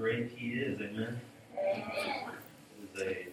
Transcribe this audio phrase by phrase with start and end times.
[0.00, 0.80] great He is.
[0.80, 1.20] Amen.
[1.54, 3.28] It is a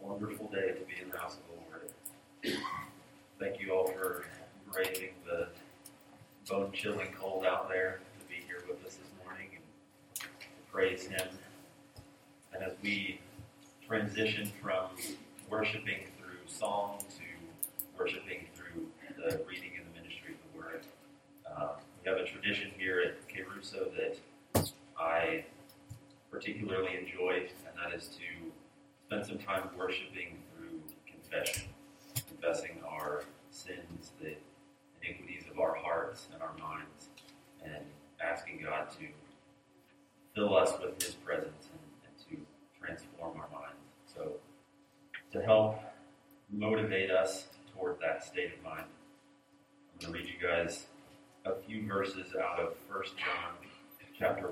[0.00, 2.64] wonderful day to be in the house of the Lord.
[3.38, 4.24] Thank you all for
[4.72, 5.48] braving the
[6.48, 10.24] bone chilling cold out there to be here with us this morning and
[10.72, 11.28] praise Him.
[12.54, 13.20] And as we
[13.86, 14.86] transition from
[15.50, 18.86] worshiping through song to worshiping through
[19.18, 20.82] the reading and the ministry of the Word,
[21.54, 21.68] uh,
[22.02, 23.42] we have a tradition here at K.
[23.54, 24.16] Russo that
[25.02, 25.44] I
[26.30, 28.52] particularly enjoy, and that is to
[29.06, 31.68] spend some time worshiping through confession,
[32.28, 34.34] confessing our sins, the
[35.02, 37.08] iniquities of our hearts and our minds,
[37.64, 37.84] and
[38.24, 39.06] asking God to
[40.34, 42.46] fill us with His presence and, and to
[42.80, 43.76] transform our minds.
[44.14, 44.32] So,
[45.32, 45.80] to help
[46.50, 50.86] motivate us toward that state of mind, I'm going to read you guys
[51.44, 53.52] a few verses out of 1 John
[54.18, 54.51] chapter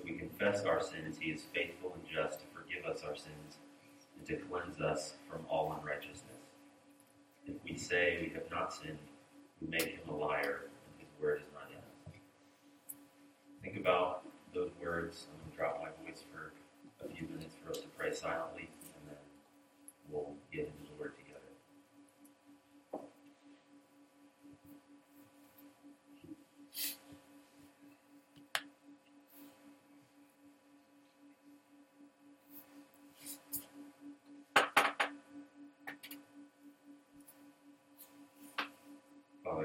[0.00, 3.58] If we confess our sins, he is faithful and just to forgive us our sins
[4.16, 6.24] and to cleanse us from all unrighteousness.
[7.46, 8.98] If we say we have not sinned,
[9.60, 12.16] we make him a liar, and his word is not in us.
[13.62, 14.22] Think about
[14.54, 15.26] those words.
[15.32, 16.52] I'm going to drop my voice for
[17.04, 19.18] a few minutes for us to pray silently, and then
[20.08, 21.30] we'll get into the word together.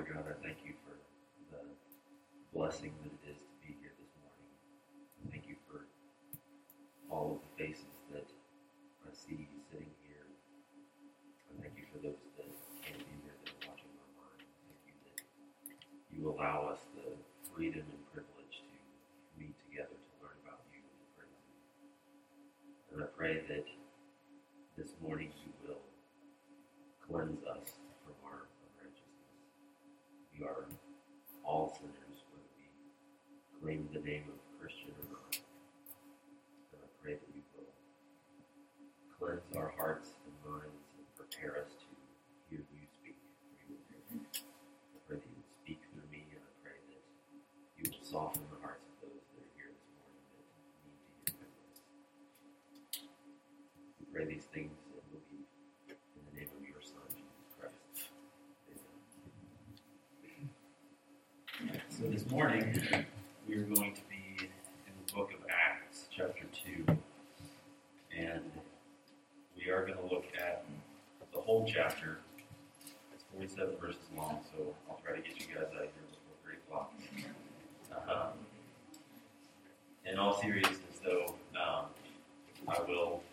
[0.05, 0.93] Father God, I thank you for
[1.49, 1.66] the
[2.53, 4.53] blessing that it is to be here this morning.
[5.17, 5.89] I thank you for
[7.09, 8.29] all of the faces that
[9.01, 10.29] I see sitting here.
[11.49, 12.45] I thank you for those that
[12.85, 14.45] can't be here that are watching online.
[14.45, 15.25] Thank you that
[16.13, 17.17] you allow us the
[17.49, 18.77] freedom and privilege to
[19.41, 21.57] meet together to learn about you and to praise you.
[22.93, 23.66] And I pray that
[24.77, 25.81] this morning you will
[27.09, 29.33] cleanse us from our unrighteousness.
[30.37, 30.67] We are
[31.45, 32.67] all sinners, whether we
[33.61, 35.33] claim the name of Christian or not.
[35.33, 37.73] And I pray that you will
[39.17, 41.89] cleanse our hearts and minds and prepare us to
[42.53, 43.17] hear you speak.
[44.13, 47.01] I pray that you will speak through me, and I pray that
[47.81, 50.53] you will soften the hearts of those that are here this morning that
[50.85, 51.89] need to hear my voice.
[53.97, 54.77] We pray these things
[55.89, 58.13] in the name of your Son, Jesus Christ.
[61.89, 62.69] So this morning,
[63.55, 66.85] we are going to be in the book of Acts, chapter 2.
[68.17, 68.41] And
[69.55, 70.66] we are going to look at
[71.33, 72.17] the whole chapter.
[73.13, 76.35] It's 47 verses long, so I'll try to get you guys out of here before
[76.43, 76.93] 3 o'clock.
[78.09, 78.33] Um,
[80.05, 81.85] in all seriousness, though, um,
[82.67, 83.23] I will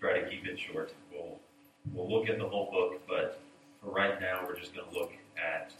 [0.00, 0.94] try to keep it short.
[1.12, 1.38] We'll,
[1.92, 3.42] we'll look at the whole book, but
[3.82, 5.74] for right now, we're just going to look at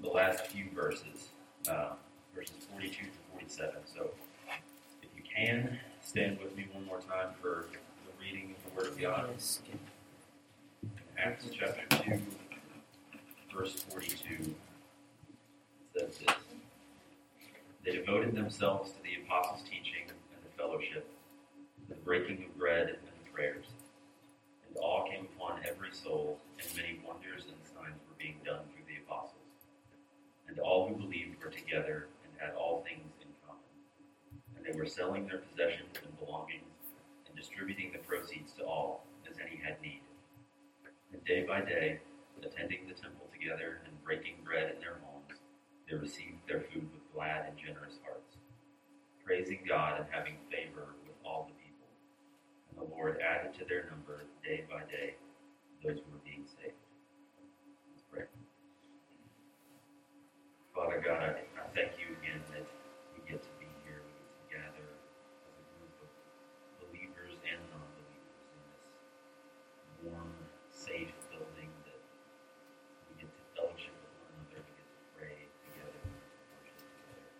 [0.00, 1.30] the last few verses,
[1.68, 1.94] uh,
[2.36, 3.74] verses 42 to 47.
[3.94, 4.10] So
[5.02, 7.66] if you can, stand with me one more time for
[8.04, 9.30] the reading of the Word of God.
[11.18, 12.20] Acts chapter 2,
[13.56, 14.54] verse 42
[15.94, 16.34] says this
[17.84, 21.08] They devoted themselves to the apostles' teaching and the fellowship,
[21.88, 23.64] the breaking of bread and the prayers.
[24.68, 28.84] And awe came upon every soul, and many wonders and signs were being done through
[28.88, 29.32] the apostles.
[30.48, 33.62] And all who believed were together and had all things in common.
[34.86, 36.94] Selling their possessions and belongings
[37.26, 40.00] and distributing the proceeds to all as any had need.
[41.12, 42.00] And day by day,
[42.42, 45.40] attending the temple together and breaking bread in their homes,
[45.90, 48.36] they received their food with glad and generous hearts,
[49.24, 51.88] praising God and having favor with all the people.
[52.70, 55.16] And the Lord added to their number day by day
[55.84, 56.78] those who were being saved.
[57.92, 58.24] Let's pray.
[60.74, 62.64] Father God, I, I thank you again that
[63.14, 64.88] we get to be here, we get to gather
[65.46, 66.10] as a group of
[66.82, 68.90] believers and non-believers in this
[70.04, 70.34] warm,
[70.68, 72.02] safe building that
[73.08, 76.12] we get to fellowship with one another, we get to pray together, we
[76.66, 77.30] get to worship together.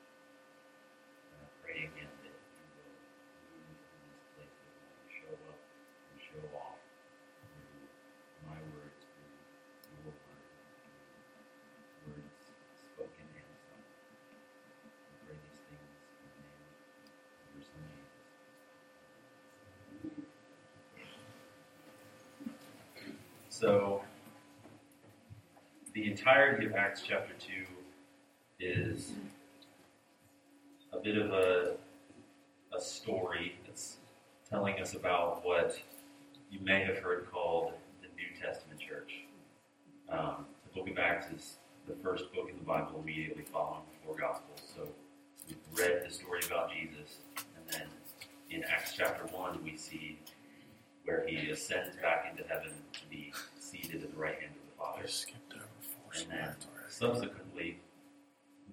[23.58, 24.02] So,
[25.94, 27.64] the entirety of Acts chapter 2
[28.60, 29.12] is
[30.92, 31.76] a bit of a,
[32.76, 33.96] a story that's
[34.50, 35.80] telling us about what
[36.50, 37.72] you may have heard called
[38.02, 39.24] the New Testament church.
[40.10, 41.56] Um, the book of Acts is
[41.88, 44.60] the first book in the Bible immediately following the four Gospels.
[44.76, 44.86] So
[45.48, 47.20] we've read the story about Jesus,
[47.56, 47.86] and then
[48.50, 50.18] in Acts chapter 1, we see
[51.06, 52.72] where he ascends back into heaven
[53.16, 55.02] be seated at the right hand of the Father.
[55.04, 56.54] I skipped over four And then
[56.88, 57.78] subsequently,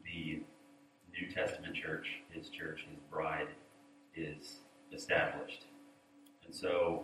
[0.04, 0.42] the
[1.14, 3.48] New Testament church, his church, his bride,
[4.16, 4.58] is
[4.94, 5.66] established.
[6.46, 7.04] And so,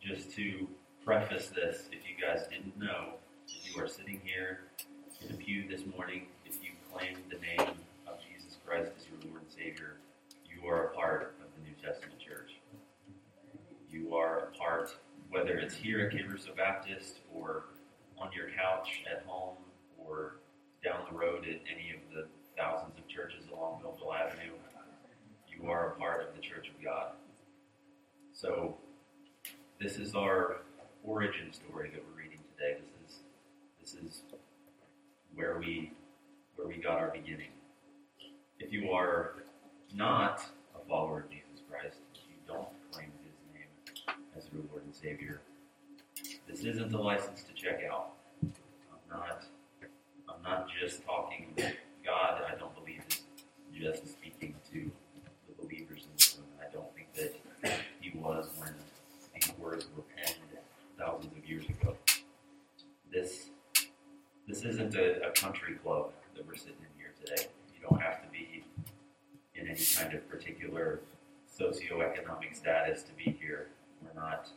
[0.00, 0.68] just to
[1.04, 3.14] preface this, if you guys didn't know,
[3.48, 4.60] if you are sitting here
[5.26, 7.74] in a pew this morning, if you claim the name
[8.06, 9.96] of Jesus Christ as your Lord and Savior,
[10.44, 12.52] you are a part of the New Testament church.
[13.90, 14.94] You are a part,
[15.30, 17.64] whether it's here at Caruso Baptist or
[18.18, 19.56] on your couch at home
[19.98, 20.36] or
[20.84, 22.26] down the road at any of the
[22.56, 24.52] thousands of churches along Millville Avenue,
[25.48, 27.12] you are a part of the Church of God.
[28.32, 28.76] So,
[29.80, 30.58] this is our
[31.04, 32.78] origin story that we're reading today.
[33.00, 33.20] This is
[33.80, 34.22] this is
[35.34, 35.92] where we
[36.56, 37.50] where we got our beginning.
[38.58, 39.44] If you are
[39.94, 40.42] not
[40.74, 44.87] a follower of Jesus Christ, if you don't claim His name as your Lord and
[45.00, 45.40] Savior,
[46.48, 48.14] this isn't a license to check out.
[48.42, 48.50] I'm
[49.08, 49.44] not.
[50.28, 51.54] I'm not just talking.
[52.04, 53.20] God, I don't believe is
[53.78, 54.90] just speaking to
[55.46, 56.46] the believers in this room.
[56.60, 58.74] I don't think that He was when
[59.34, 60.36] these words were penned
[60.98, 61.94] thousands of years ago.
[63.12, 63.50] This
[64.48, 67.48] this isn't a, a country club that we're sitting in here today.
[67.72, 68.64] You don't have to be
[69.54, 71.00] in any kind of particular
[71.56, 73.68] socioeconomic status to be here.
[74.02, 74.48] We're not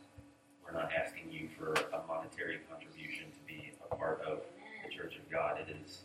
[0.72, 4.40] we're not asking you for a monetary contribution to be a part of
[4.84, 5.58] the Church of God.
[5.60, 6.02] It is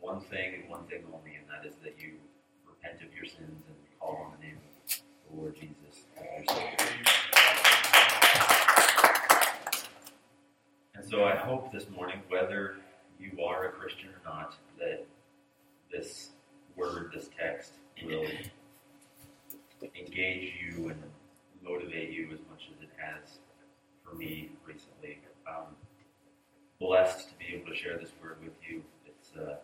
[0.00, 2.12] one thing and one thing only, and that is that you
[2.66, 5.00] repent of your sins and call on the name of
[5.30, 6.04] the Lord Jesus.
[10.94, 12.76] And so I hope this morning, whether
[13.18, 15.06] you are a Christian or not, that
[15.90, 16.30] this
[16.76, 17.72] word, this text,
[18.04, 18.26] will
[19.82, 21.02] engage you and
[21.62, 23.38] motivate you as much as it has
[24.10, 25.18] for me recently.
[25.46, 25.74] I'm
[26.78, 28.82] blessed to be able to share this word with you.
[29.06, 29.56] It's uh,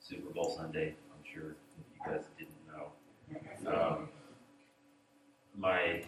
[0.00, 0.94] Super Bowl Sunday.
[1.12, 3.70] I'm sure you guys didn't know.
[3.70, 4.08] Um,
[5.58, 6.02] my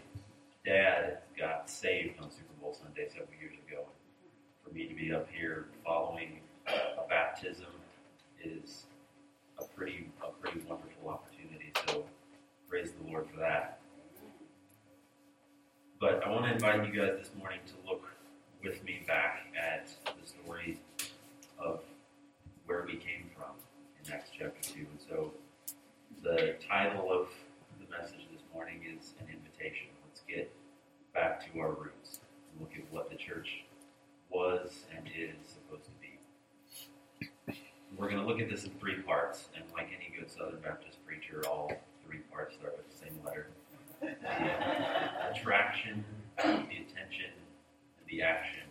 [0.64, 3.82] dad got saved on Super Bowl Sunday several years ago.
[4.64, 7.66] For me to be up here following a baptism
[8.42, 8.84] is
[9.58, 11.72] a pretty a pretty wonderful opportunity.
[11.88, 12.06] So
[12.66, 13.80] praise the Lord for that.
[16.00, 18.08] But I want to invite you guys this morning to look
[18.64, 20.80] with me back at the story
[21.58, 21.80] of
[22.64, 23.52] where we came from
[24.06, 24.80] in Acts chapter 2.
[24.80, 25.32] And so
[26.22, 27.28] the title of
[27.80, 29.88] the message this morning is an invitation.
[30.06, 30.52] Let's get
[31.14, 32.20] back to our roots
[32.50, 33.64] and look at what the church
[34.30, 37.56] was and is supposed to be.
[37.96, 40.98] We're going to look at this in three parts, and like any good Southern Baptist
[41.06, 41.72] preacher, all
[42.06, 43.46] three parts start with the same letter
[44.00, 46.04] the attraction,
[46.36, 47.32] the attention,
[47.98, 48.62] and the action.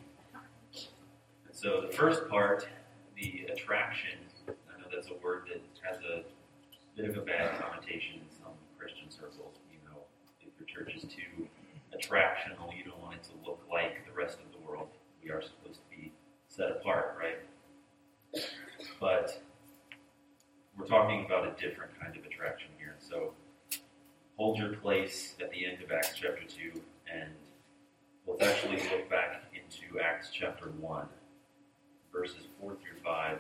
[0.74, 2.68] And so the first part,
[3.16, 6.24] the attraction, I know that's a word that has a
[6.96, 9.56] bit of a bad connotation in some Christian circles.
[9.72, 9.98] You know,
[10.42, 11.48] if your church is too
[11.98, 14.88] attractional, you don't want it to look like the rest of the world.
[15.24, 16.12] We are supposed to be
[16.48, 18.44] set apart, right?
[19.00, 19.42] But
[20.78, 22.96] we're talking about a different kind of attraction here.
[23.00, 23.34] So
[24.38, 26.82] hold your place at the end of Acts chapter 2,
[27.14, 27.30] and
[28.28, 31.06] let's actually look back into Acts chapter 1,
[32.14, 33.38] verses 4 through 5.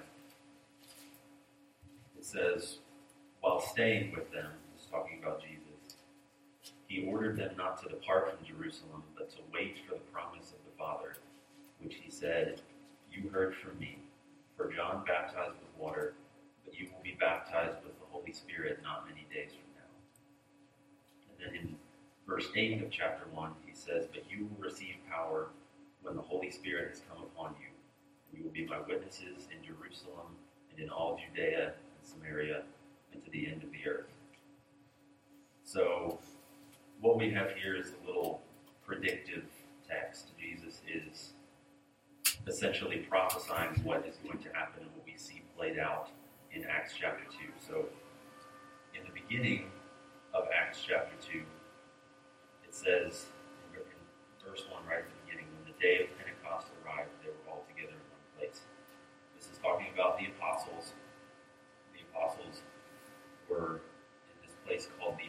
[2.17, 2.77] It says,
[3.41, 5.97] While staying with them, it's talking about Jesus,
[6.87, 10.59] he ordered them not to depart from Jerusalem, but to wait for the promise of
[10.65, 11.17] the Father,
[11.81, 12.61] which he said,
[13.11, 13.97] You heard from me,
[14.55, 16.13] for John baptized with water,
[16.63, 19.91] but you will be baptized with the Holy Spirit not many days from now.
[21.27, 21.75] And then in
[22.25, 25.49] verse 8 of chapter 1, he says, But you will receive power
[26.01, 27.67] when the Holy Spirit has come upon you,
[28.31, 30.31] and you will be my witnesses in Jerusalem
[30.71, 32.63] and in all Judea and Samaria
[33.11, 34.07] and to the end of the earth.
[35.65, 36.19] So,
[37.01, 38.39] what we have here is a little
[38.87, 39.43] predictive
[39.89, 40.31] text.
[40.39, 41.33] Jesus is
[42.47, 46.09] essentially prophesying what is going to happen and what we see played out
[46.53, 47.49] in Acts chapter 2.
[47.67, 47.85] So,
[48.93, 49.71] in the beginning
[50.33, 51.39] of Acts chapter 2,
[52.63, 53.25] it says
[53.73, 53.81] in
[54.45, 57.65] verse 1 right at the beginning, when the day of Pentecost arrived, they were all
[57.67, 58.61] together in one place.
[59.33, 60.93] This is talking about the apostles.
[61.97, 62.61] The apostles
[63.49, 63.81] were
[64.29, 65.24] in this place called the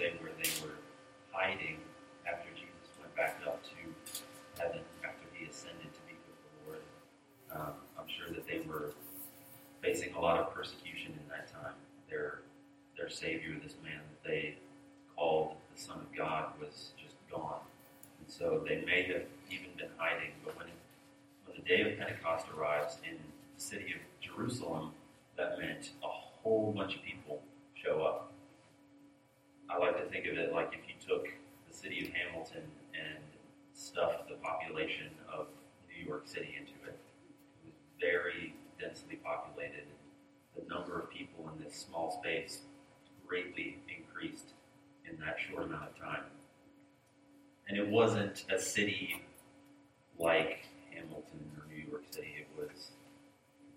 [0.00, 0.76] Where they were
[1.30, 1.76] hiding
[2.26, 3.76] after Jesus went back up to
[4.58, 6.82] heaven, after he ascended to be with the Lord.
[7.52, 8.92] Um, I'm sure that they were
[9.82, 11.74] facing a lot of persecution in that time.
[12.08, 12.40] Their
[12.96, 14.56] their Savior, this man that they
[15.14, 17.60] called the Son of God, was just gone.
[18.20, 20.68] And so they may have even been hiding, but when,
[21.44, 23.16] when the day of Pentecost arrives in
[23.54, 24.92] the city of Jerusalem,
[25.36, 27.42] that meant a whole bunch of people
[27.74, 28.19] show up
[29.70, 31.28] I like to think of it like if you took
[31.68, 32.62] the city of Hamilton
[32.94, 33.22] and
[33.72, 35.46] stuffed the population of
[35.88, 36.98] New York City into it.
[36.98, 39.86] It was very densely populated.
[40.56, 42.60] The number of people in this small space
[43.26, 44.54] greatly increased
[45.08, 46.24] in that short amount of time.
[47.68, 49.22] And it wasn't a city
[50.18, 52.34] like Hamilton or New York City.
[52.40, 52.90] It was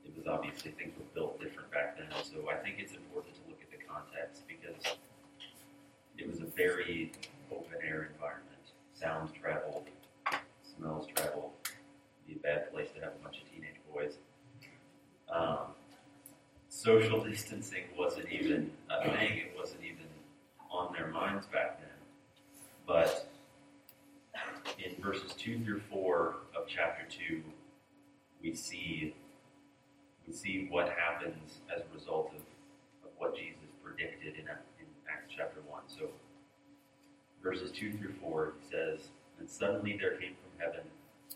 [0.03, 2.07] it was obviously things were built different back then.
[2.23, 4.97] So I think it's important to look at the context because
[6.23, 7.11] it was a very
[7.51, 8.47] open air environment.
[8.93, 9.83] Sounds traveled,
[10.77, 11.51] smells traveled.
[12.25, 14.13] Be a bad place to have a bunch of teenage boys.
[15.29, 15.73] Um,
[16.69, 19.37] social distancing wasn't even a thing.
[19.37, 20.05] It wasn't even
[20.71, 21.89] on their minds back then.
[22.87, 23.29] But
[24.79, 27.41] in verses two through four of chapter two,
[28.41, 29.13] we see
[30.25, 32.39] we see what happens as a result of,
[33.05, 34.47] of what Jesus predicted in,
[37.43, 39.09] verses 2 through 4, he says,
[39.39, 40.87] And suddenly there came from heaven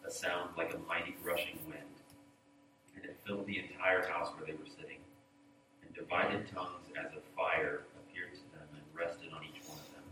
[0.08, 1.96] a sound like a mighty rushing wind,
[2.96, 5.04] and it filled the entire house where they were sitting.
[5.84, 9.90] And divided tongues as of fire appeared to them and rested on each one of
[9.92, 10.08] them.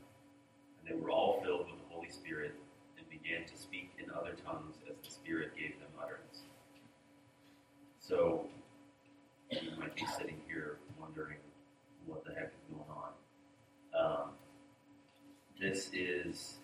[0.79, 2.53] And they were all filled with the Holy Spirit
[2.97, 6.43] and began to speak in other tongues as the Spirit gave them utterance.
[7.99, 8.45] So,
[9.49, 11.37] you might be sitting here wondering
[12.05, 13.11] what the heck is going on.
[13.95, 14.29] Um,
[15.65, 16.57] this is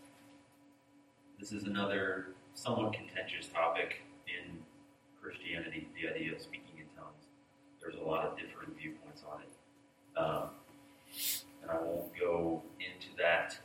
[1.39, 4.59] this is another somewhat contentious topic in
[5.19, 7.25] Christianity, the idea of speaking in tongues.
[7.81, 10.19] There's a lot of different viewpoints on it.
[10.19, 10.49] Um,
[11.63, 13.57] and I won't go into that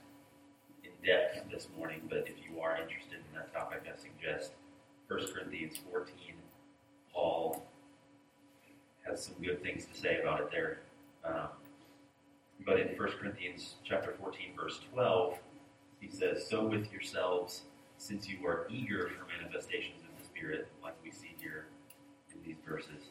[0.82, 4.52] in depth this morning, but if you are interested in that topic, I suggest
[5.08, 6.14] 1 Corinthians 14.
[7.12, 7.62] Paul
[9.06, 10.78] has some good things to say about it there.
[12.66, 15.38] But in 1 Corinthians chapter 14, verse 12,
[16.00, 17.62] he says, So with yourselves,
[17.96, 21.66] since you are eager for manifestations of the Spirit, like we see here
[22.34, 23.10] in these verses,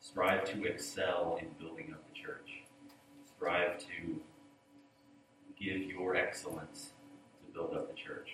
[0.00, 2.64] strive to excel in building up the church.
[3.36, 4.20] Strive to
[5.56, 6.90] give your excellence
[7.46, 8.28] to build up the church.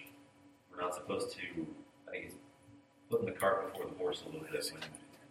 [0.73, 1.67] We're not supposed to,
[2.09, 2.35] I think it's
[3.11, 4.83] putting the cart before the horse a little bit when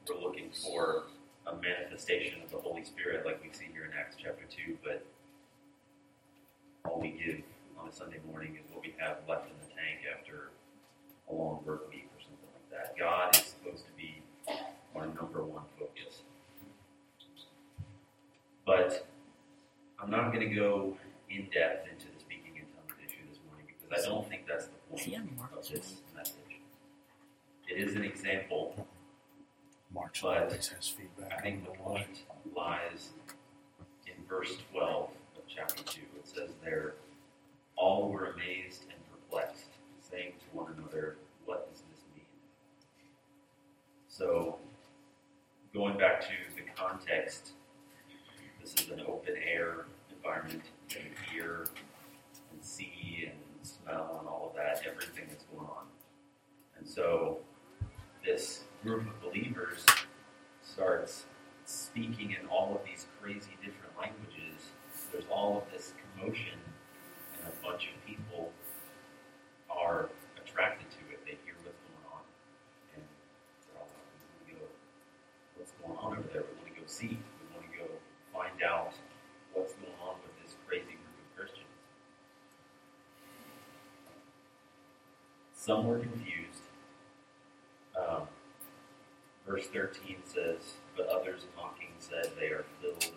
[0.07, 1.05] we're looking for
[1.47, 5.05] a manifestation of the Holy Spirit like we see here in Acts chapter 2, but
[6.85, 7.41] all we give
[7.79, 10.51] on a Sunday morning is what we have left in the tank after
[11.29, 12.97] a long work week or something like that.
[12.99, 14.21] God is supposed to be
[14.95, 16.21] our number one focus.
[18.65, 19.07] But
[20.01, 20.97] I'm not going to go
[21.29, 24.67] in depth into the speaking in tongues issue this morning because I don't think that's
[24.67, 26.59] the point of this message.
[27.69, 28.85] It is an example
[29.97, 31.39] March But always has feedback.
[31.39, 32.21] I think the point
[32.55, 33.09] lies
[34.05, 36.01] in verse 12 of chapter 2.
[36.17, 36.93] It says there,
[37.75, 42.25] All were amazed and perplexed, saying to one another, What does this mean?
[44.07, 44.59] So,
[45.73, 47.53] going back to the context,
[48.61, 49.85] this is an open air
[50.15, 50.61] environment.
[50.89, 51.65] You can hear
[52.51, 55.85] and see and smell and all of that, everything that's going on.
[56.77, 57.39] And so,
[58.23, 59.85] this group of believers
[60.61, 61.25] starts
[61.65, 64.71] speaking in all of these crazy different languages.
[65.11, 66.59] There's all of this commotion,
[67.37, 68.51] and a bunch of people
[69.69, 71.19] are attracted to it.
[71.25, 72.21] They hear what's going on,
[72.95, 73.03] and
[73.67, 74.07] they're all like,
[74.47, 74.67] "We want to go.
[75.55, 76.43] What's going on over there?
[76.43, 77.17] We want to go see.
[77.17, 77.85] We want to go
[78.33, 78.93] find out
[79.53, 81.67] what's going on with this crazy group of Christians."
[85.55, 86.63] Some were confused.
[87.97, 88.27] Um,
[89.47, 93.11] verse 13 says, But others mocking said, They are filled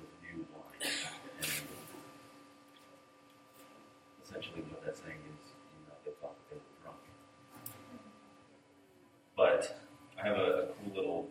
[0.00, 0.90] with new wine.
[1.38, 1.50] And
[4.22, 6.98] essentially, what that's saying is, you know, they thought they were drunk.
[9.36, 9.80] But
[10.22, 11.28] I have a, a cool little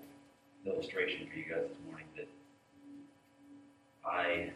[0.65, 2.27] illustration for you guys this morning that
[4.03, 4.51] I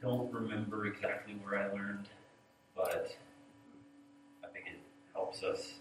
[0.00, 2.08] don't remember exactly where I learned,
[2.76, 3.16] but
[4.44, 4.80] I think it
[5.12, 5.74] helps us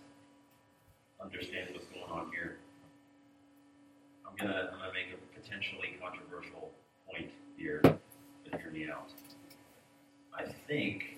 [1.27, 2.57] understand what's going on here.
[4.25, 6.71] I'm gonna I'm gonna make a potentially controversial
[7.05, 9.11] point here, but hear me out.
[10.33, 11.17] I think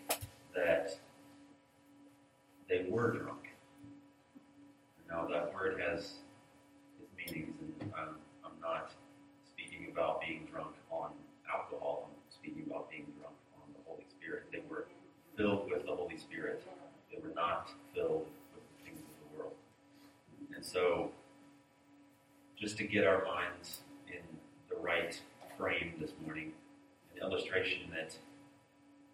[0.56, 0.98] that
[2.68, 3.50] they were drunk.
[5.10, 6.14] Now that word has
[7.00, 8.92] its meanings, and I'm, I'm not
[9.48, 11.12] speaking about being drunk on
[11.52, 12.10] alcohol.
[12.10, 14.46] I'm speaking about being drunk on the Holy Spirit.
[14.52, 14.88] They were
[15.38, 16.64] filled with the Holy Spirit.
[17.12, 18.26] They were not filled
[20.60, 21.10] and so,
[22.58, 24.20] just to get our minds in
[24.70, 25.18] the right
[25.58, 26.52] frame this morning,
[27.16, 28.14] an illustration that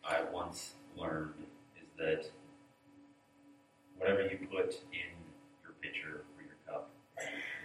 [0.03, 1.35] I once learned
[1.79, 2.31] is that
[3.99, 5.13] whatever you put in
[5.61, 6.89] your pitcher or your cup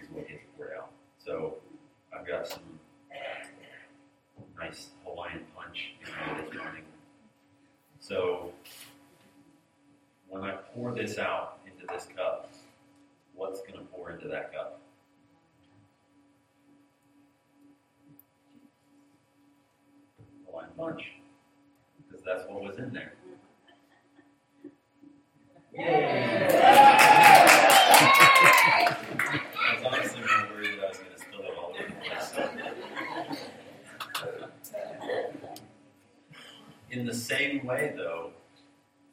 [0.03, 0.91] is what gets poured out.
[1.17, 1.55] So
[2.15, 2.61] I've got some
[4.59, 6.83] nice Hawaiian punch this morning.
[7.99, 8.51] So
[10.29, 12.40] when I pour this out into this cup,
[13.41, 14.79] what's going to pour into that cup?
[20.47, 21.13] Oh, Hawaiian punch,
[22.07, 23.13] because that's what was in there.
[25.75, 25.81] I
[29.75, 32.29] was honestly more worried that I was going to spill it all over the place.
[36.91, 38.33] In the same way, though,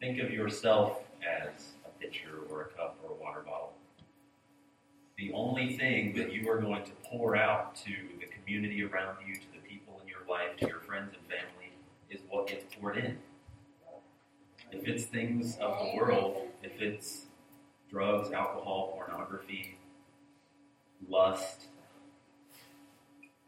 [0.01, 3.73] think of yourself as a pitcher or a cup or a water bottle.
[5.19, 9.35] The only thing that you are going to pour out to the community around you,
[9.35, 11.73] to the people in your life, to your friends and family,
[12.09, 13.19] is what gets poured in.
[14.71, 17.23] If it's things of the world, if it's
[17.91, 19.77] drugs, alcohol, pornography,
[21.09, 21.65] lust,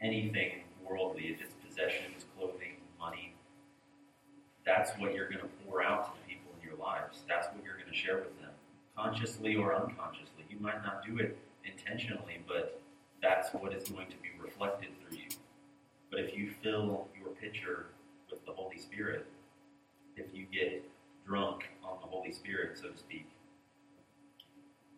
[0.03, 3.33] anything worldly, if it's possessions, clothing, money,
[4.67, 7.19] that's what you're going to pour out to the people in your lives.
[7.29, 8.51] That's what you're going to share with them,
[8.97, 10.47] consciously or unconsciously.
[10.49, 11.39] You might not do it
[11.81, 12.81] intentionally, but
[13.23, 15.29] that's what is going to be reflected through you.
[16.11, 17.87] But if you fill your pitcher
[18.31, 19.27] with the Holy Spirit,
[20.17, 20.85] if you get
[21.27, 23.27] drunk on the Holy Spirit, so to speak,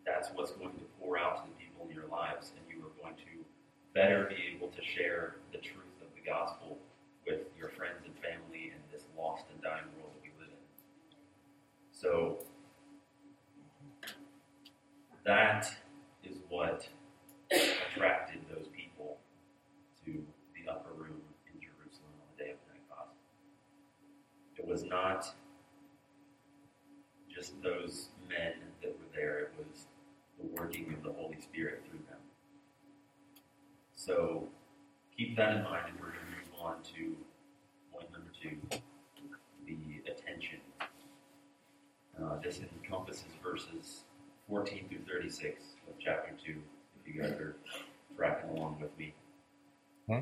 [0.05, 3.03] that's what's going to pour out to the people in your lives, and you are
[3.03, 3.45] going to
[3.93, 6.77] better be able to share the truth of the gospel
[7.25, 10.63] with your friends and family in this lost and dying world that we live in.
[11.91, 12.39] So,
[15.25, 15.73] that
[16.53, 16.87] what
[17.51, 19.17] attracted those people
[20.05, 23.17] to the upper room in Jerusalem on the day of Pentecost.
[24.57, 25.33] It was not
[27.33, 29.87] just those men that were there, it was
[30.39, 32.21] the working of the Holy Spirit through them.
[33.95, 34.47] So
[35.17, 37.15] keep that in mind, and we're going to move on to
[37.91, 38.57] point number two
[39.65, 40.59] the attention.
[42.21, 44.03] Uh, this encompasses verses
[44.47, 45.63] 14 through 36
[45.93, 46.55] of chapter 2,
[46.99, 47.55] if you guys are
[48.15, 49.13] tracking along with me.
[50.09, 50.21] Huh?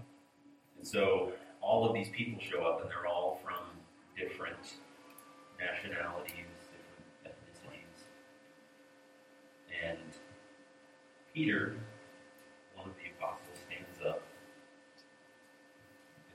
[0.78, 1.32] And so
[1.62, 3.64] all of these people show up, and they're all from
[4.18, 4.76] different
[5.60, 8.04] nationalities, different ethnicities.
[9.84, 10.00] And
[11.34, 11.78] Peter,
[12.76, 14.22] one of the apostles, stands up.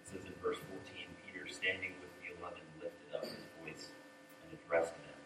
[0.01, 0.79] It says in verse 14
[1.27, 3.91] Peter, standing with the eleven, lifted up his voice
[4.43, 5.17] and addressed them.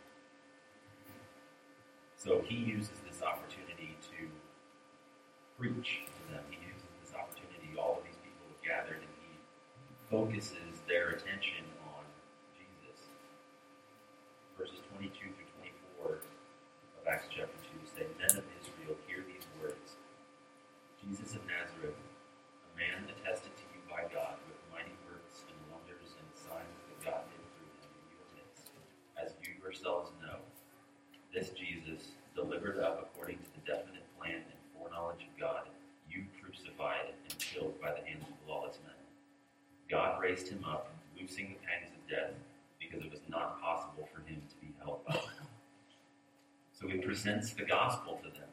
[2.17, 4.29] So he uses this opportunity to
[5.57, 6.45] preach to them.
[6.53, 9.33] He uses this opportunity, all of these people have gathered, and he
[10.11, 11.63] focuses their attention
[11.95, 12.03] on
[12.59, 12.99] Jesus.
[14.59, 15.51] Verses 22 through
[16.03, 16.19] 24
[16.99, 19.95] of Acts chapter 2 say, Men of Israel, hear these words.
[20.99, 26.19] Jesus of Nazareth, a man attested to you by God with mighty works and wonders
[26.19, 28.75] and signs that God did through him in your midst,
[29.15, 30.43] as you yourselves know.
[31.31, 35.71] This Jesus, delivered up according to the definite plan and foreknowledge of God,
[36.11, 38.99] you crucified and killed by the hands of lawless men.
[39.91, 42.33] God raised him up, loosing the pangs of death,
[42.79, 45.47] because it was not possible for him to be held by them.
[46.73, 48.49] So he presents the gospel to them.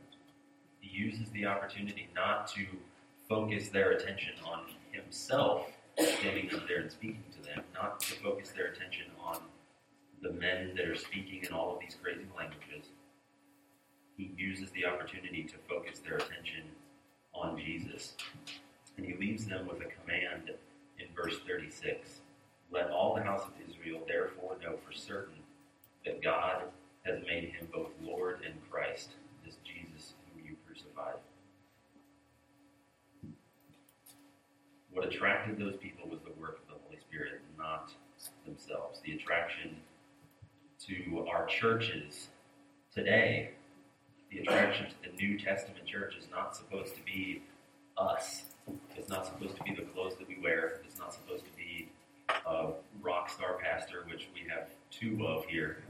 [0.82, 2.66] He uses the opportunity not to
[3.30, 8.50] focus their attention on himself, standing up there and speaking to them, not to focus
[8.50, 9.40] their attention on
[10.22, 12.90] the men that are speaking in all of these crazy languages.
[14.18, 16.64] He uses the opportunity to focus their attention
[17.34, 18.16] on Jesus.
[18.98, 20.52] And he leaves them with a command
[21.18, 22.22] verse 36
[22.72, 25.40] Let all the house of Israel therefore know for certain
[26.06, 26.62] that God
[27.04, 29.10] has made him both Lord and Christ,
[29.46, 31.20] this Jesus whom you crucified.
[34.92, 37.92] What attracted those people was the work of the Holy Spirit, not
[38.46, 39.00] themselves.
[39.06, 39.76] The attraction
[40.88, 42.28] to our churches
[42.94, 43.52] today,
[44.32, 47.44] the attraction to the New Testament church is not supposed to be
[47.98, 48.44] us.
[48.96, 50.82] It's not supposed to be the clothes that we wear.
[50.86, 51.90] It's not supposed to be
[52.46, 52.70] a
[53.02, 55.84] rock star pastor, which we have two of here.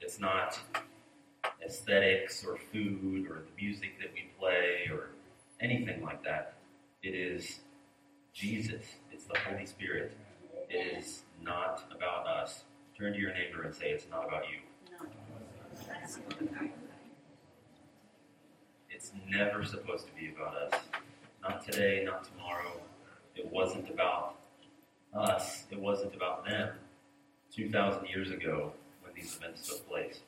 [0.00, 0.58] It's not
[1.64, 5.10] aesthetics or food or the music that we play or
[5.60, 6.54] anything like that.
[7.02, 7.60] It is
[8.32, 8.84] Jesus.
[9.12, 10.16] It's the Holy Spirit.
[10.68, 12.62] It is not about us.
[12.96, 14.58] Turn to your neighbor and say, It's not about you.
[18.90, 20.80] It's never supposed to be about us.
[21.42, 22.80] Not today, not tomorrow.
[23.34, 24.36] It wasn't about
[25.12, 26.70] us, it wasn't about them
[27.54, 30.20] 2,000 years ago when these events took place.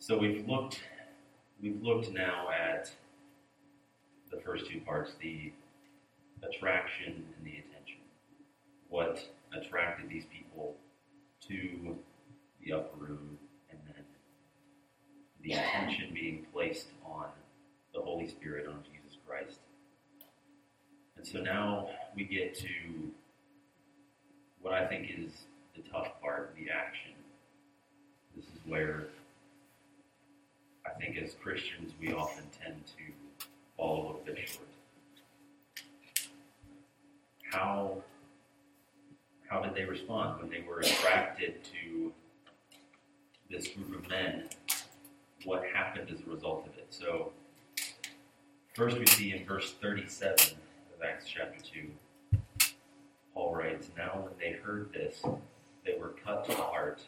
[0.00, 0.82] So we've looked,
[1.62, 2.90] we've looked now at
[4.30, 5.52] the first two parts, the
[6.42, 8.00] attraction and the attention.
[8.88, 10.74] What attracted these people
[11.48, 11.96] to
[12.64, 13.38] the upper room,
[15.42, 17.26] the attention being placed on
[17.94, 19.58] the Holy Spirit, on Jesus Christ.
[21.16, 22.68] And so now we get to
[24.60, 25.32] what I think is
[25.74, 27.12] the tough part, the action.
[28.36, 29.08] This is where
[30.86, 33.46] I think as Christians we often tend to
[33.76, 34.68] fall a little bit short.
[37.50, 38.02] How
[39.48, 42.12] how did they respond when they were attracted to
[43.50, 44.44] this group of men?
[45.48, 46.88] What happened as a result of it?
[46.90, 47.32] So
[48.74, 52.38] first we see in verse 37 of Acts chapter 2,
[53.32, 55.22] Paul writes, Now when they heard this,
[55.86, 57.00] they were cut to the heart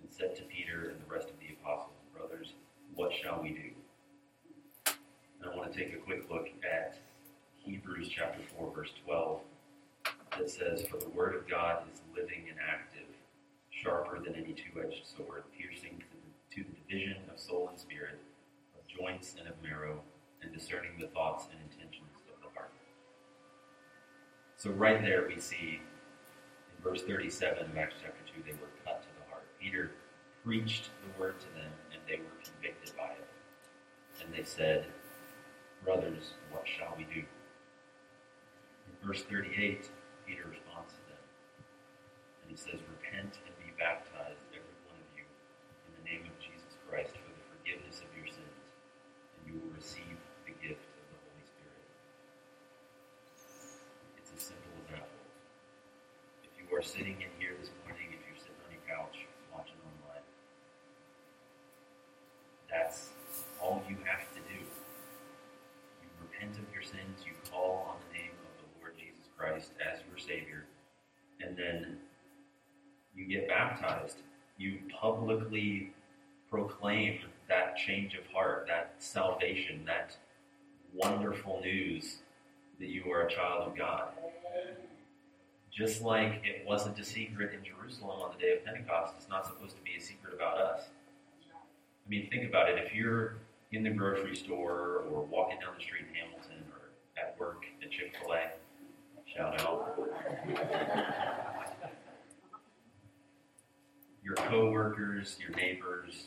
[0.00, 2.54] and said to Peter and the rest of the apostles, and Brothers,
[2.94, 4.94] what shall we do?
[5.42, 6.96] And I want to take a quick look at
[7.66, 9.40] Hebrews chapter 4, verse 12,
[10.38, 13.08] that says, For the word of God is living and active,
[13.68, 16.02] sharper than any two edged sword, piercing
[16.94, 18.20] division of soul and spirit,
[18.78, 20.00] of joints and of marrow,
[20.42, 22.72] and discerning the thoughts and intentions of the heart.
[24.56, 29.02] So, right there, we see in verse 37 of Acts chapter 2, they were cut
[29.02, 29.46] to the heart.
[29.60, 29.90] Peter
[30.44, 33.28] preached the word to them, and they were convicted by it.
[34.24, 34.86] And they said,
[35.84, 37.20] Brothers, what shall we do?
[38.86, 39.90] In verse 38,
[40.26, 41.24] Peter responds to them,
[42.42, 43.53] and he says, Repent and
[75.04, 75.92] publicly
[76.50, 80.16] proclaim that change of heart, that salvation, that
[80.94, 82.20] wonderful news
[82.80, 84.08] that you are a child of God.
[85.70, 89.44] Just like it wasn't a secret in Jerusalem on the day of Pentecost, it's not
[89.44, 90.84] supposed to be a secret about us.
[91.52, 92.78] I mean, think about it.
[92.78, 93.36] If you're
[93.72, 96.88] in the grocery store or walking down the street in Hamilton or
[97.22, 98.52] at work at Chick fil A,
[99.36, 101.50] shout out.
[104.48, 106.26] Coworkers, your neighbors,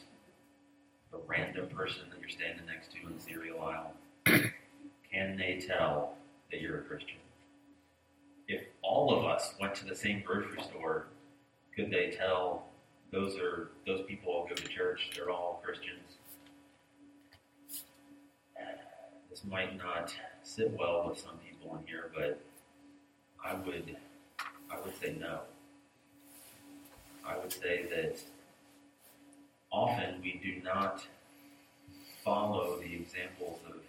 [1.12, 3.94] the random person that you're standing next to in the cereal aisle,
[5.12, 6.16] can they tell
[6.52, 7.18] that you're a Christian?
[8.48, 11.08] If all of us went to the same grocery store,
[11.76, 12.66] could they tell
[13.12, 16.18] those are those people all go to church, they're all Christians?
[19.30, 22.42] This might not sit well with some people in here, but
[23.46, 23.96] I would
[24.72, 25.42] I would say no.
[27.28, 28.20] I would say that
[29.70, 31.06] often we do not
[32.24, 33.82] follow the examples of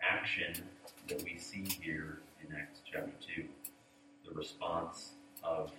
[0.00, 0.54] action
[1.08, 3.44] that we see here in Acts chapter 2,
[4.28, 5.10] the response
[5.42, 5.72] of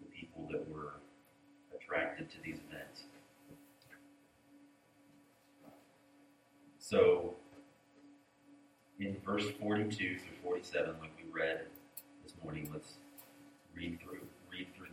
[0.00, 0.94] the people that were
[1.74, 3.04] attracted to these events.
[6.80, 7.34] So,
[8.98, 11.60] in verse 42 through 47, like we read
[12.24, 12.94] this morning, let's
[13.74, 14.20] read through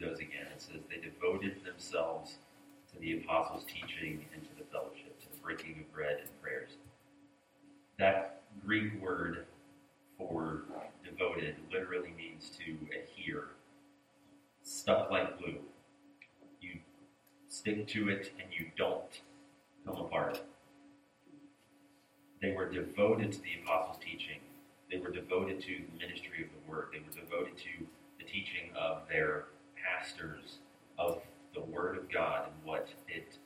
[0.02, 0.48] those again.
[0.54, 2.36] It says they devoted themselves
[2.92, 6.72] to the apostles' teaching and to the fellowship, to the breaking of bread and prayers.
[8.00, 9.46] That Greek word
[10.18, 10.64] for
[11.06, 13.50] devoted literally means to adhere,
[14.64, 15.60] stuck like glue.
[16.60, 16.80] You
[17.48, 19.22] stick to it and you don't
[19.86, 20.42] come apart.
[22.42, 24.40] They were devoted to the apostles' teaching.
[24.92, 26.88] They were devoted to the ministry of the word.
[26.92, 27.86] They were devoted to
[28.18, 29.46] the teaching of their
[29.91, 30.58] pastors
[30.97, 31.21] of
[31.54, 33.38] the Word of God and what it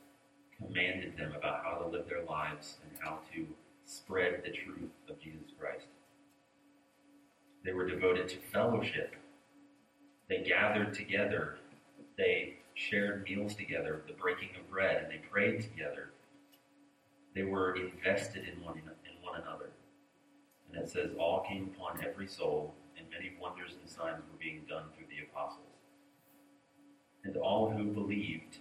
[0.56, 3.46] commanded them about how to live their lives and how to
[3.84, 5.86] spread the truth of Jesus Christ.
[7.64, 9.14] They were devoted to fellowship.
[10.28, 11.58] They gathered together.
[12.16, 16.10] They shared meals together, the breaking of bread, and they prayed together.
[17.34, 19.70] They were invested in one, in one another.
[20.72, 24.38] And it says, all came upon every soul, and and many wonders and signs were
[24.38, 25.65] being done through the apostles.
[27.26, 28.58] And all who believed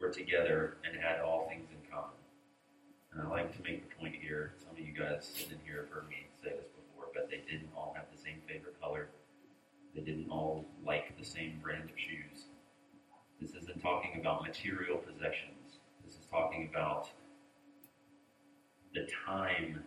[0.00, 2.10] were together and had all things in common.
[3.12, 5.90] And I like to make the point here, some of you guys sitting here have
[5.90, 9.10] heard me say this before, but they didn't all have the same favorite color.
[9.94, 12.46] They didn't all like the same brand of shoes.
[13.40, 15.78] This isn't talking about material possessions.
[16.04, 17.08] This is talking about
[18.92, 19.84] the time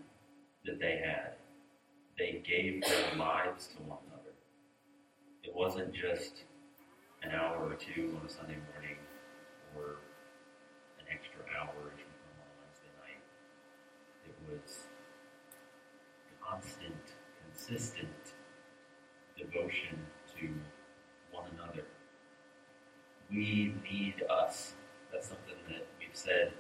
[0.66, 1.34] that they had.
[2.18, 4.32] They gave their lives to one another.
[5.44, 6.44] It wasn't just
[7.24, 8.98] an hour or two on a Sunday morning
[9.76, 9.98] or
[11.00, 13.24] an extra hour if you come on Wednesday night.
[14.28, 14.88] It was
[16.42, 17.16] constant,
[17.48, 18.36] consistent
[19.38, 20.00] devotion
[20.38, 20.50] to
[21.32, 21.86] one another.
[23.32, 24.74] We need us.
[25.12, 26.52] That's something that we've said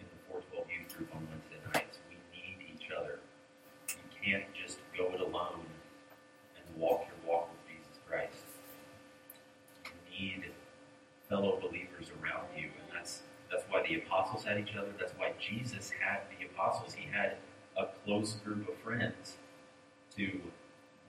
[0.00, 1.98] in the 412 youth group on Wednesday nights.
[2.10, 3.20] We need each other.
[3.88, 5.64] You can't just go it alone
[6.56, 8.44] and walk your walk with Jesus Christ.
[10.12, 10.44] You need
[11.28, 14.88] fellow believers around you, and that's that's why the apostles had each other.
[14.98, 16.94] That's why Jesus had the apostles.
[16.94, 17.36] He had
[17.76, 19.36] a close group of friends
[20.16, 20.40] to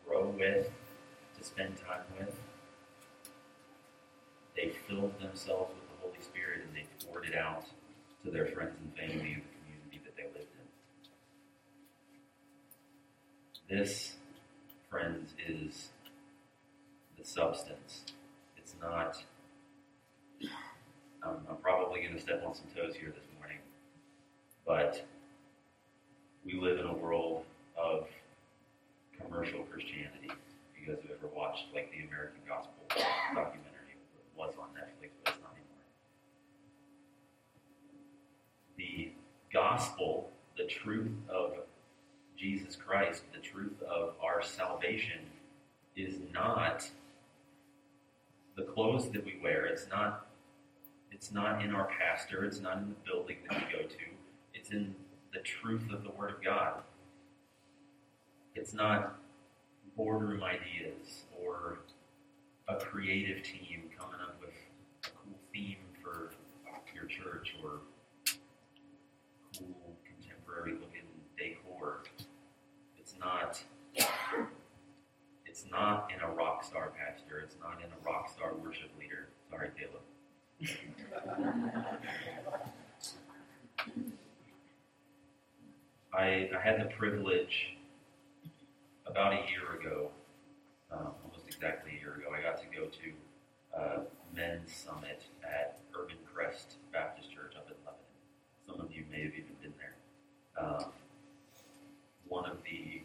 [0.08, 0.70] grow with,
[1.38, 2.36] to spend time with.
[4.56, 7.66] They filled themselves with the Holy Spirit and they poured it out
[8.24, 10.52] to their friends and family and the community that they lived
[13.70, 13.78] in.
[13.78, 14.16] This,
[14.90, 15.90] friends, is
[17.18, 18.04] the substance.
[18.58, 19.24] It's not.
[21.70, 23.60] Probably going to step on some toes here this morning,
[24.66, 25.06] but
[26.44, 27.44] we live in a world
[27.78, 28.08] of
[29.22, 30.32] commercial Christianity.
[30.32, 35.12] If you guys have ever watched like the American Gospel documentary, it was on Netflix,
[35.24, 35.86] but it's not anymore.
[38.76, 39.12] The
[39.54, 41.54] gospel, the truth of
[42.36, 45.20] Jesus Christ, the truth of our salvation,
[45.96, 46.90] is not
[48.58, 49.68] the clothes that we wear.
[49.68, 50.26] It's not.
[51.20, 52.46] It's not in our pastor.
[52.46, 54.06] It's not in the building that we go to.
[54.54, 54.96] It's in
[55.34, 56.76] the truth of the Word of God.
[58.56, 59.20] It's not
[59.98, 61.80] boardroom ideas or
[62.70, 64.56] a creative team coming up with
[65.04, 66.32] a cool theme for
[66.96, 67.82] your church or
[69.58, 71.04] cool contemporary looking
[71.38, 72.04] decor.
[72.98, 73.62] It's not
[75.46, 77.42] it's not in a rock star pastor.
[77.44, 79.28] It's not in a rock star worship leader.
[79.50, 80.04] Sorry, Caleb.
[86.14, 87.78] I, I had the privilege
[89.06, 90.10] about a year ago,
[90.92, 94.00] um, almost exactly a year ago, I got to go to uh,
[94.36, 98.00] men's summit at Urban Crest Baptist Church up in Lebanon.
[98.68, 99.96] Some of you may have even been there.
[100.64, 100.86] Um,
[102.28, 103.02] one of the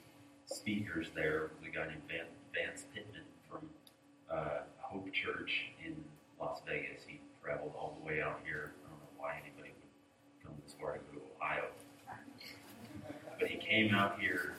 [0.46, 3.68] speakers there was a guy named Van, Vance Pitman from
[4.30, 5.94] uh, Hope Church in
[6.40, 7.03] Las Vegas.
[7.44, 8.72] Traveled all the way out here.
[8.87, 11.64] I don't know why anybody would come this far to go to Ohio.
[13.38, 14.54] But he came out here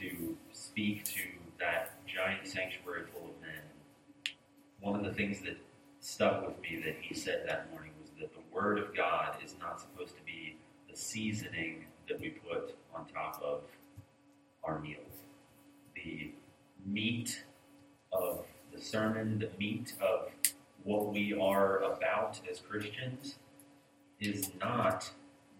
[0.00, 1.20] to speak to
[1.60, 3.62] that giant sanctuary full of men.
[4.80, 5.58] One of the things that
[6.00, 9.54] stuck with me that he said that morning was that the Word of God is
[9.60, 10.56] not supposed to be
[10.90, 13.60] the seasoning that we put on top of
[14.64, 15.22] our meals.
[15.94, 16.32] The
[16.84, 17.44] meat
[18.12, 20.30] of the sermon, the meat of
[20.88, 23.34] what we are about as Christians
[24.20, 25.10] is not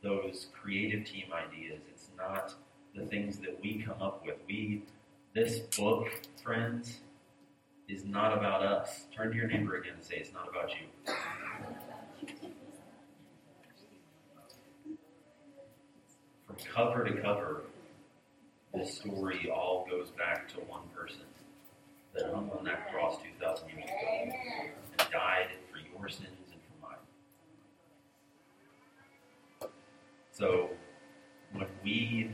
[0.03, 1.81] those creative team ideas.
[1.93, 2.55] It's not
[2.95, 4.37] the things that we come up with.
[4.49, 4.85] We
[5.35, 6.09] this book,
[6.43, 7.01] friends,
[7.91, 9.05] is not about us.
[9.15, 11.13] Turn to your neighbor again and say it's not about you.
[16.47, 17.65] From cover to cover,
[18.73, 21.21] this story all goes back to one person
[22.15, 24.33] that hung on that cross 2,000 years ago
[25.11, 26.99] died for your sins and for mine.
[30.33, 30.71] So,
[31.53, 32.31] when we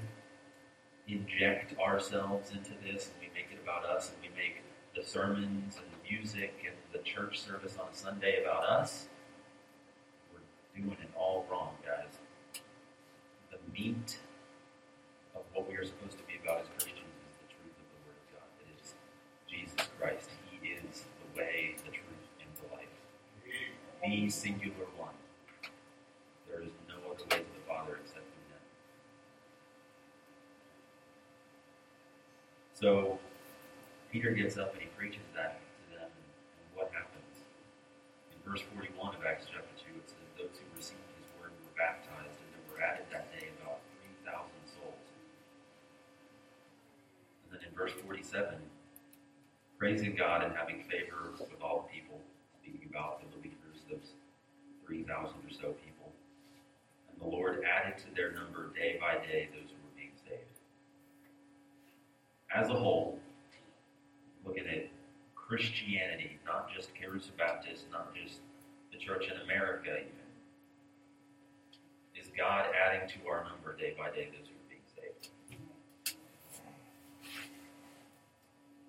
[1.08, 4.62] inject ourselves into this and we make it about us and we make
[4.96, 9.08] the sermons and the music and the church service on Sunday about us,
[10.32, 12.18] we're doing it all wrong, guys.
[13.50, 14.18] The meat
[15.34, 18.00] of what we are supposed to be about as Christians is the truth of the
[18.06, 18.48] Word of God.
[18.62, 18.94] It is
[19.48, 20.30] Jesus Christ.
[20.50, 22.94] He is the way, the truth, and the life.
[24.28, 25.14] Singular one.
[26.48, 28.62] There is no other way to the Father except through Him.
[32.74, 33.18] So
[34.14, 37.34] Peter gets up and he preaches that to them, and what happens?
[38.30, 41.74] In verse 41 of Acts chapter 2, it says, Those who received his word were
[41.74, 43.82] baptized, and there were added that day about
[44.22, 45.06] 3,000 souls.
[47.42, 48.54] And then in verse 47,
[49.82, 52.22] praising God and having favor with all the people,
[52.62, 54.14] speaking about the believers, those
[55.06, 56.12] 3,000 or so people.
[57.12, 60.40] And the Lord added to their number day by day those who were being saved.
[62.54, 63.18] As a whole,
[64.44, 64.88] looking at
[65.34, 68.40] Christianity, not just Caruso Baptist, not just
[68.92, 70.24] the church in America, even,
[72.16, 75.30] is God adding to our number day by day those who are being saved?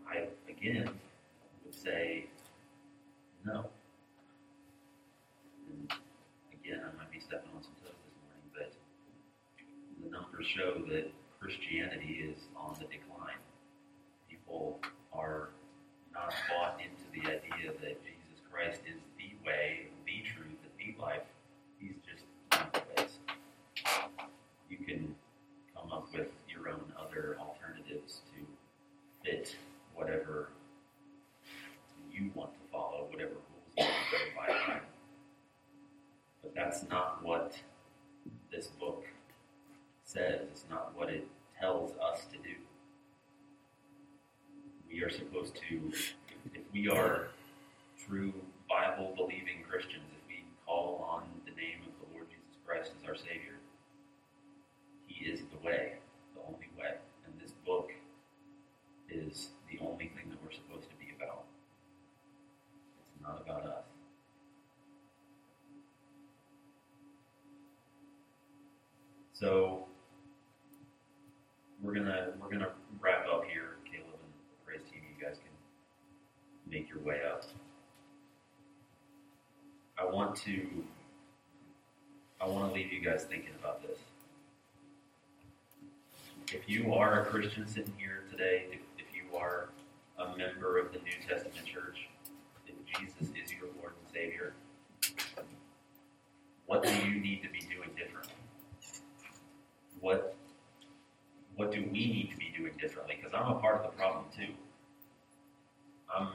[0.07, 0.89] I, again,
[1.65, 2.25] would say
[3.45, 3.65] no.
[5.69, 5.91] And
[6.53, 8.69] again, I might be stepping on some toes this morning, but
[10.03, 11.09] the numbers show that
[11.41, 13.41] Christianity is on the decline.
[14.29, 14.79] People
[15.11, 15.49] are
[16.13, 21.01] not bought into the idea that Jesus Christ is the way, the truth, and the
[21.01, 21.25] life.
[21.79, 22.25] He's just
[22.61, 23.17] of the ways.
[24.69, 25.15] You can
[25.75, 28.45] come up with your own other alternatives to
[29.23, 29.55] fit
[29.95, 30.49] whatever
[32.13, 34.79] you want to follow, whatever rules you want to go by.
[36.41, 37.14] But that's not
[40.15, 40.41] says.
[40.51, 41.27] It's not what it
[41.59, 42.55] tells us to do.
[44.89, 45.91] We are supposed to,
[46.53, 47.27] if we are
[48.07, 48.33] true
[48.69, 53.09] Bible believing Christians, if we call on the name of the Lord Jesus Christ as
[53.09, 53.59] our Savior,
[55.07, 55.95] He is the way,
[56.33, 56.95] the only way.
[57.25, 57.91] And this book
[59.09, 61.43] is the only thing that we're supposed to be about.
[63.01, 63.83] It's not about us.
[69.33, 69.84] So
[71.95, 75.01] gonna we're gonna wrap up here, Caleb and Praise TV.
[75.17, 77.43] You guys can make your way up.
[79.97, 80.67] I want to
[82.41, 83.97] I want to leave you guys thinking about this.
[86.53, 89.69] If you are a Christian sitting here today, if, if you are
[90.19, 92.09] a member of the New Testament church,
[92.67, 94.53] if Jesus is your Lord and Savior,
[96.65, 98.33] what do you need to be doing differently?
[100.01, 100.34] What
[101.55, 103.15] what do we need to be doing differently?
[103.17, 104.53] Because I'm a part of the problem too.
[106.13, 106.29] I'm,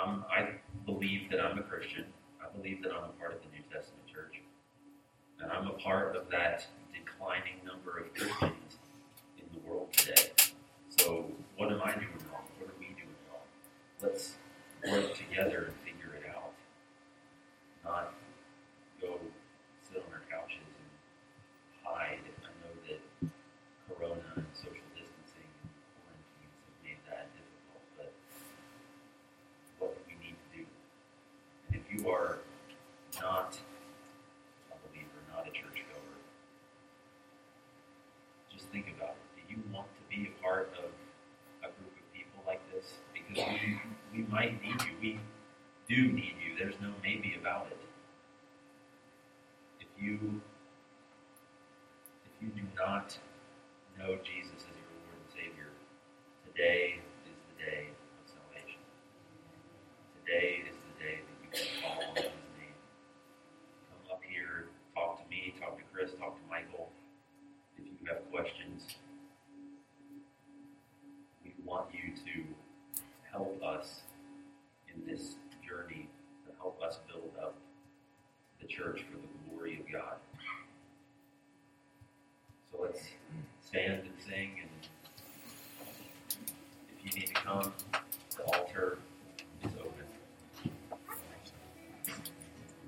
[0.00, 0.48] I'm, I
[0.86, 2.04] believe that I'm a Christian.
[2.42, 4.40] I believe that I'm a part of the New Testament church.
[5.40, 8.78] And I'm a part of that declining number of Christians
[9.38, 10.30] in the world today.
[10.98, 12.42] So, what am I doing wrong?
[12.58, 13.46] What are we doing wrong?
[14.02, 14.34] Let's
[14.90, 16.52] work together and figure it out.
[17.84, 18.14] Not
[19.00, 19.18] go
[19.86, 20.90] sit on our couches and
[21.84, 22.18] hide.
[22.42, 23.00] I know that
[23.86, 25.70] Corona and social distancing and
[26.02, 28.10] quarantines have made that difficult, but
[29.78, 30.64] what do we need to do?
[32.10, 32.38] Are
[33.20, 33.58] not
[34.72, 36.16] a believer, not a churchgoer,
[38.50, 39.46] just think about it.
[39.48, 40.90] Do you want to be a part of
[41.62, 42.94] a group of people like this?
[43.12, 43.80] Because we,
[44.16, 44.94] we might need you.
[45.02, 45.20] We
[45.88, 46.34] do need